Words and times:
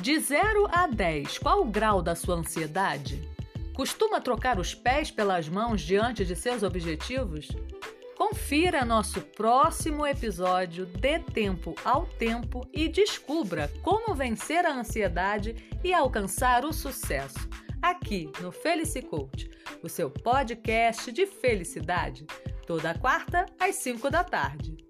De 0.00 0.18
0 0.18 0.68
a 0.72 0.86
10, 0.86 1.38
qual 1.38 1.62
o 1.62 1.64
grau 1.64 2.02
da 2.02 2.14
sua 2.14 2.34
ansiedade? 2.34 3.28
Costuma 3.74 4.20
trocar 4.20 4.58
os 4.58 4.74
pés 4.74 5.10
pelas 5.10 5.48
mãos 5.48 5.80
diante 5.80 6.24
de 6.24 6.34
seus 6.34 6.62
objetivos? 6.62 7.48
Confira 8.16 8.84
nosso 8.84 9.20
próximo 9.20 10.06
episódio 10.06 10.84
Dê 10.84 11.18
Tempo 11.20 11.74
ao 11.84 12.06
Tempo 12.06 12.68
e 12.72 12.88
descubra 12.88 13.70
como 13.82 14.14
vencer 14.14 14.66
a 14.66 14.74
ansiedade 14.74 15.56
e 15.82 15.94
alcançar 15.94 16.64
o 16.64 16.72
sucesso. 16.72 17.48
Aqui 17.80 18.30
no 18.40 18.50
Felice 18.50 19.00
Coach, 19.00 19.48
o 19.82 19.88
seu 19.88 20.10
podcast 20.10 21.12
de 21.12 21.24
felicidade, 21.24 22.26
toda 22.66 22.98
quarta 22.98 23.46
às 23.58 23.76
5 23.76 24.10
da 24.10 24.24
tarde. 24.24 24.83